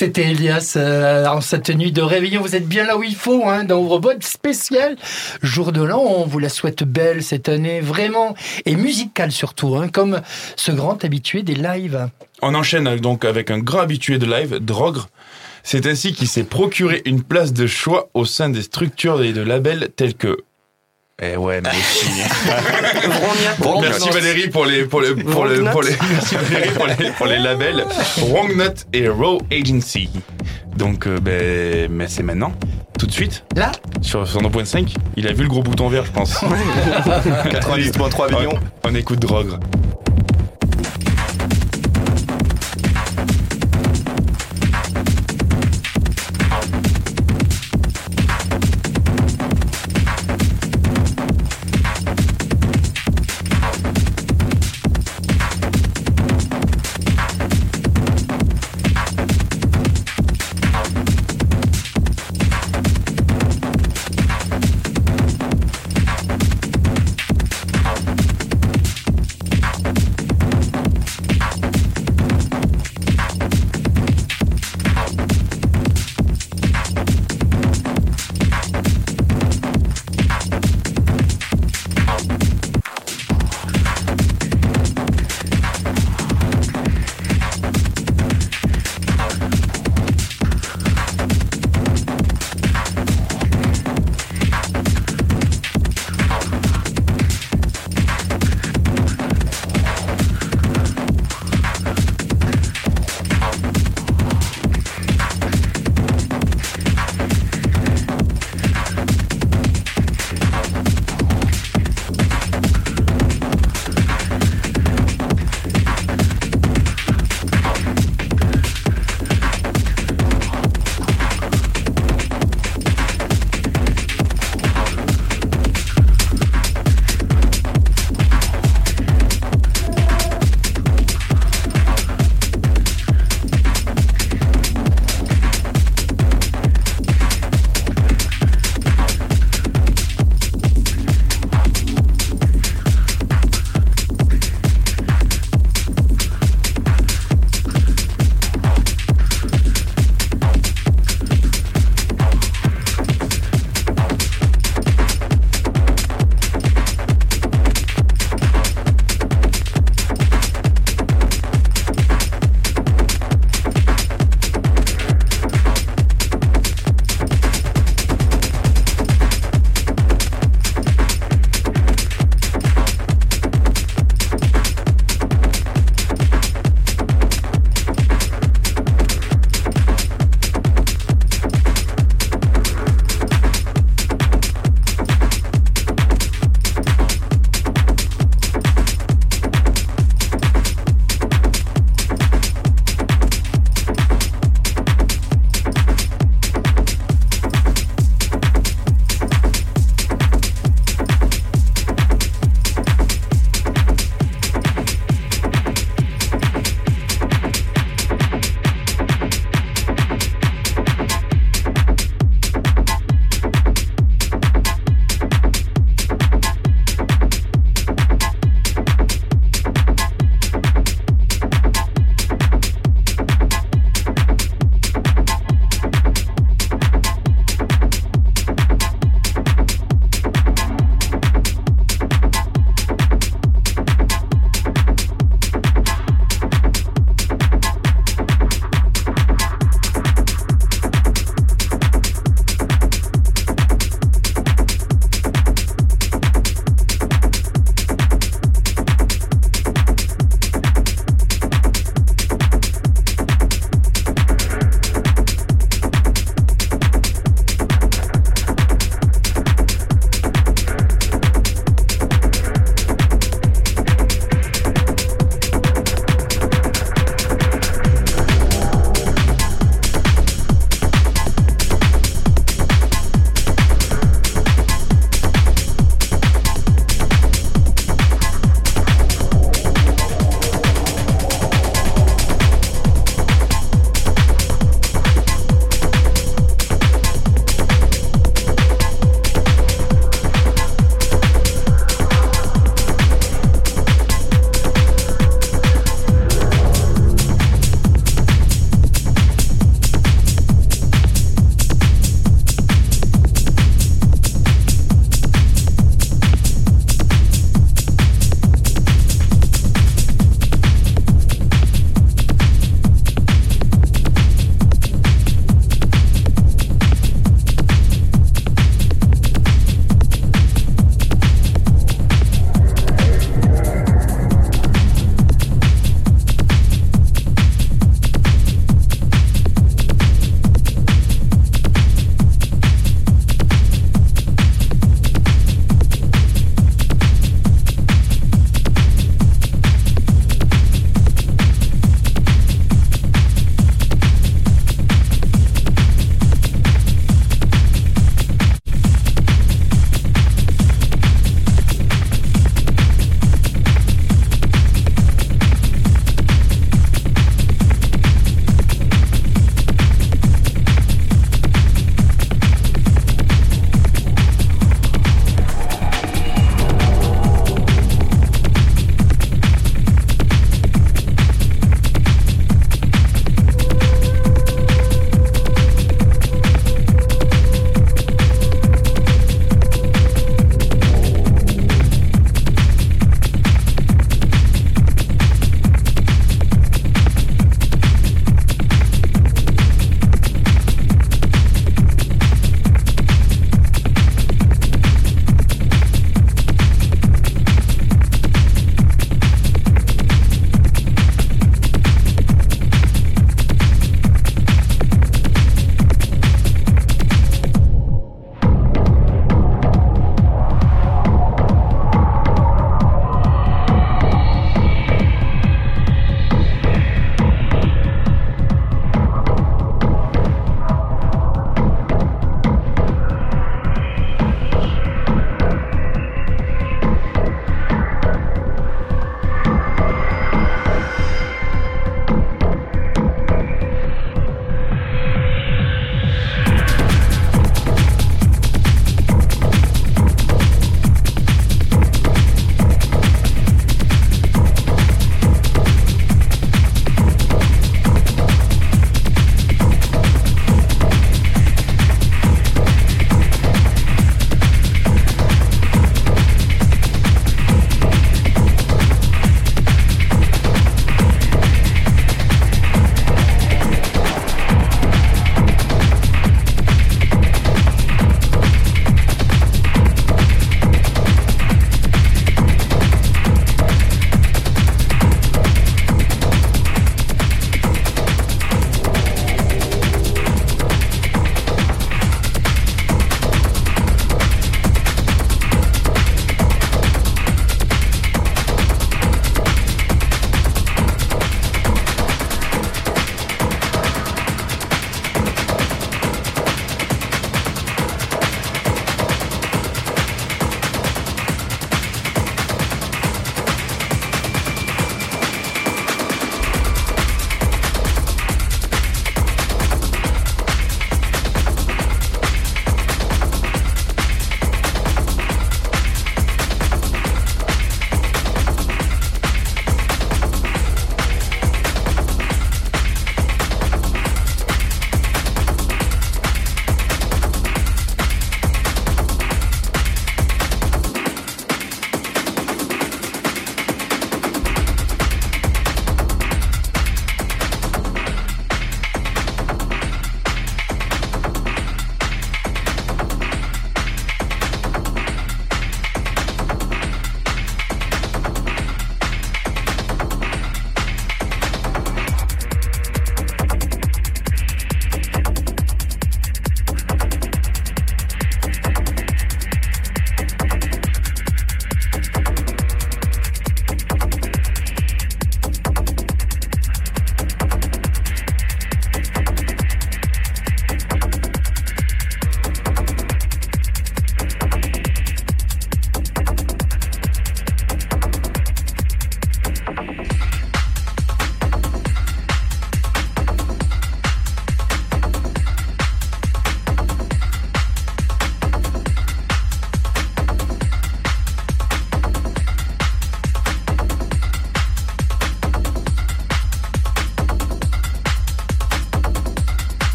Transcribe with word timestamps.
C'était 0.00 0.30
Elias 0.30 0.76
euh, 0.78 1.26
en 1.26 1.42
cette 1.42 1.68
nuit 1.68 1.92
de 1.92 2.00
réveillon. 2.00 2.40
Vous 2.40 2.56
êtes 2.56 2.66
bien 2.66 2.86
là 2.86 2.96
où 2.96 3.02
il 3.02 3.14
faut, 3.14 3.44
hein, 3.44 3.64
dans 3.64 3.82
Ouvre-Boîte 3.82 4.24
spécial. 4.24 4.96
Jour 5.42 5.72
de 5.72 5.82
l'an, 5.82 6.00
on 6.02 6.24
vous 6.24 6.38
la 6.38 6.48
souhaite 6.48 6.84
belle 6.84 7.22
cette 7.22 7.50
année, 7.50 7.82
vraiment. 7.82 8.34
Et 8.64 8.76
musicale 8.76 9.30
surtout, 9.30 9.76
hein, 9.76 9.88
comme 9.88 10.22
ce 10.56 10.72
grand 10.72 11.04
habitué 11.04 11.42
des 11.42 11.54
lives. 11.54 12.08
On 12.40 12.54
enchaîne 12.54 12.96
donc 12.96 13.26
avec 13.26 13.50
un 13.50 13.58
grand 13.58 13.80
habitué 13.80 14.16
de 14.16 14.24
live, 14.24 14.54
Drogre. 14.58 15.10
C'est 15.64 15.84
ainsi 15.84 16.14
qu'il 16.14 16.28
s'est 16.28 16.44
procuré 16.44 17.02
une 17.04 17.22
place 17.22 17.52
de 17.52 17.66
choix 17.66 18.08
au 18.14 18.24
sein 18.24 18.48
des 18.48 18.62
structures 18.62 19.22
et 19.22 19.34
de 19.34 19.42
labels 19.42 19.90
tels 19.96 20.14
que 20.14 20.38
eh 21.22 21.36
ouais, 21.36 21.60
mais 21.60 21.68
merci 23.82 24.08
Valérie 24.08 24.48
pour 24.48 24.64
les 24.64 24.86
pour 24.86 25.02
les 25.02 25.14
pour 25.14 25.44
les 25.44 25.60
pour 25.70 25.82
les 25.82 25.94
merci 26.10 26.36
Valérie 26.36 26.70
pour 26.70 26.86
les 26.86 27.10
pour 27.10 27.26
les 27.26 27.38
labels. 27.38 27.84
Wrong 28.28 28.56
Nut 28.56 28.86
et 28.94 29.08
Raw 29.08 29.38
Agency. 29.52 30.08
Donc 30.76 31.06
euh, 31.06 31.18
ben 31.20 31.90
mais 31.90 32.08
c'est 32.08 32.22
maintenant. 32.22 32.52
Tout 32.98 33.06
de 33.06 33.12
suite. 33.12 33.44
Là. 33.54 33.70
Sur 34.00 34.26
sur 34.26 34.40
9.5, 34.40 34.94
il 35.16 35.28
a 35.28 35.32
vu 35.32 35.42
le 35.42 35.48
gros 35.48 35.62
bouton 35.62 35.88
vert 35.88 36.06
je 36.06 36.12
pense. 36.12 36.42
90.3 36.42 38.30
millions. 38.38 38.58
On 38.84 38.94
écoute 38.94 39.18
Drogre. 39.18 39.58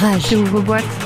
Rage. 0.00 0.34
Ouvre 0.34 0.60
boîte. 0.60 0.84
Rage. 0.84 1.03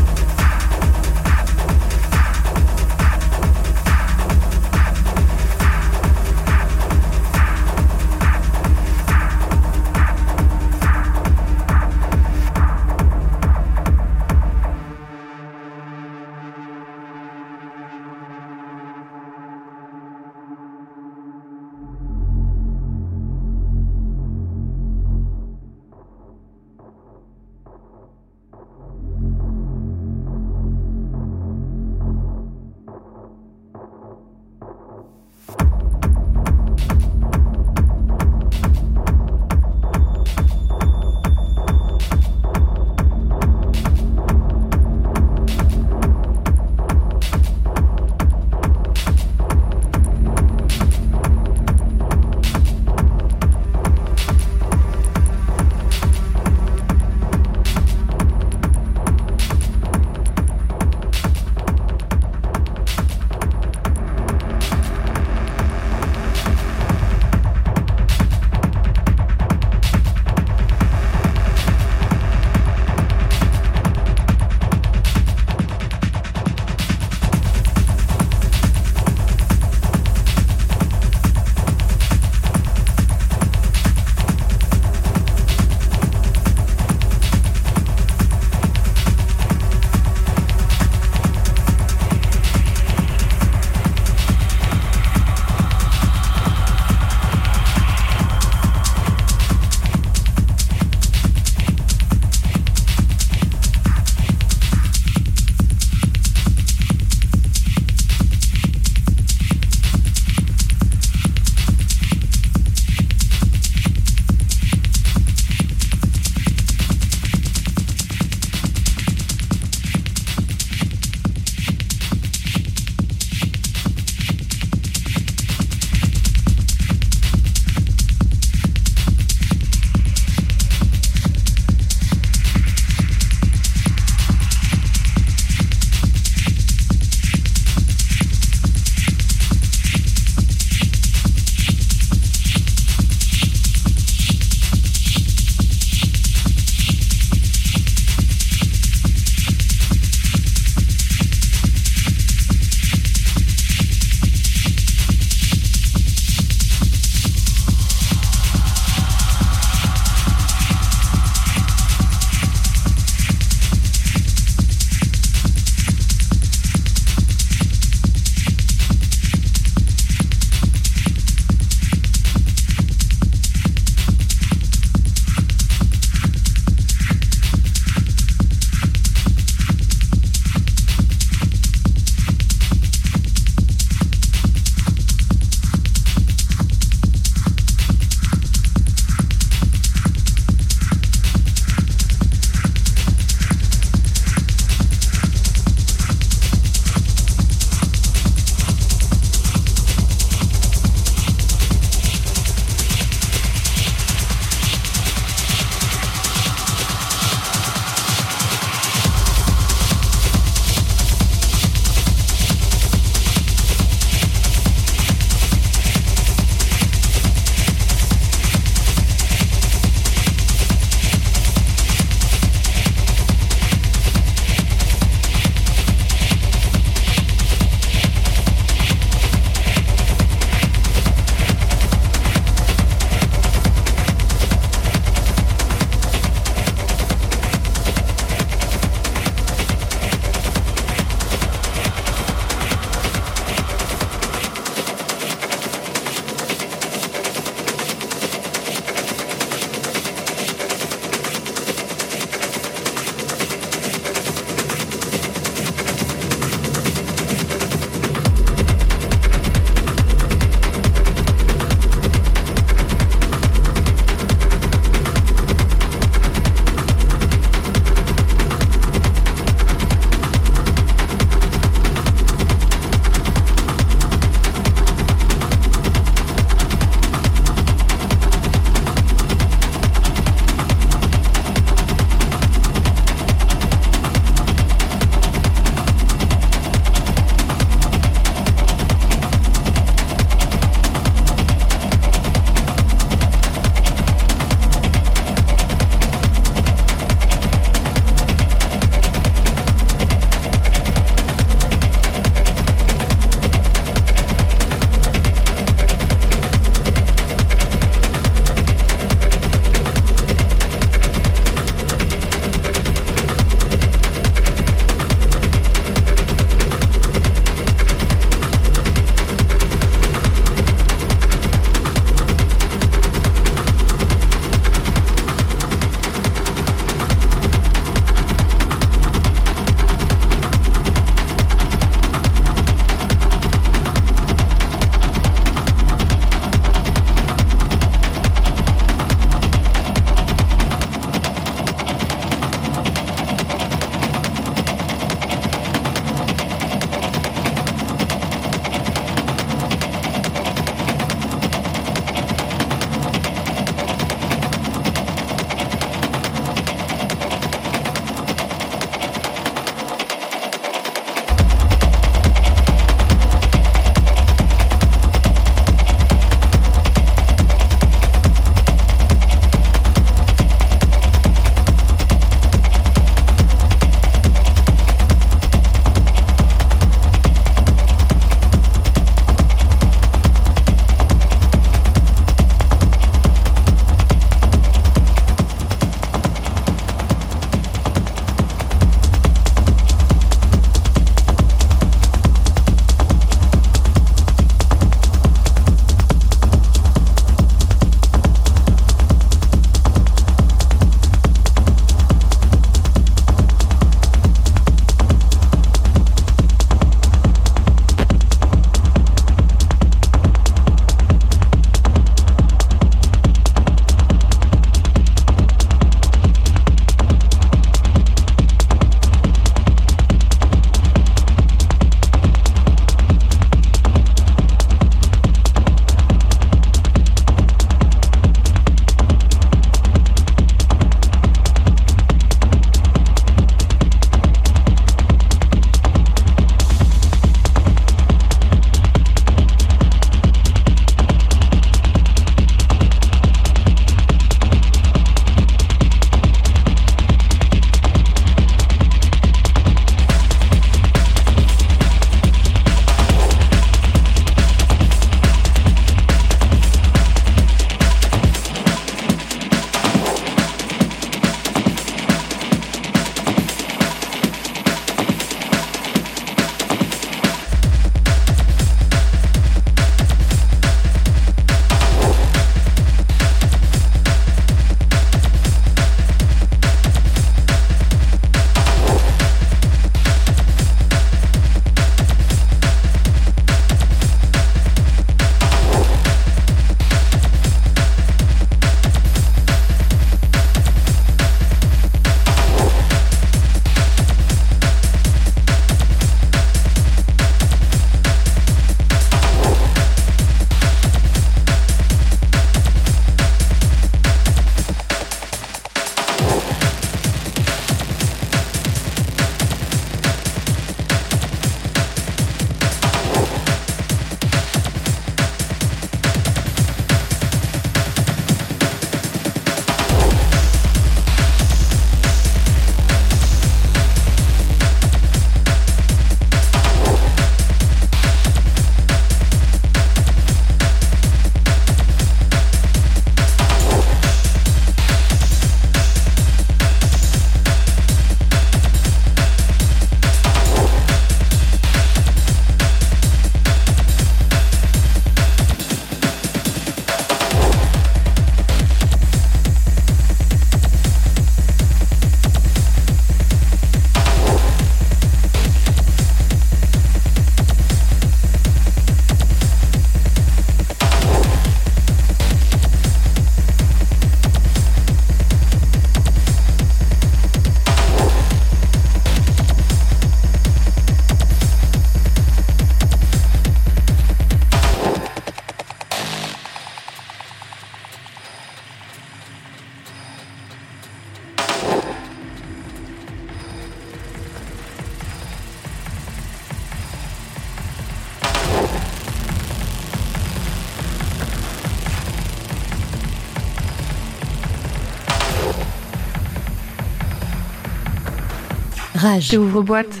Rage. 599.04 599.34
ouvre 599.36 599.60
boîte. 599.60 600.00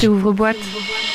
Rage. 0.00 1.11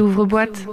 Ouvre 0.00 0.24
boîte. 0.26 0.66